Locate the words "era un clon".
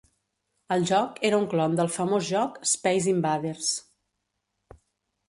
1.29-1.75